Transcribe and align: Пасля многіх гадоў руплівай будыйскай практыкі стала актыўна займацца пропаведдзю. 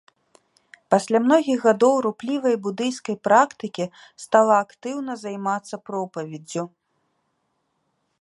Пасля 0.91 1.19
многіх 1.25 1.59
гадоў 1.65 1.95
руплівай 2.05 2.55
будыйскай 2.65 3.15
практыкі 3.27 3.85
стала 4.23 4.53
актыўна 4.65 5.13
займацца 5.25 5.75
пропаведдзю. 5.91 6.63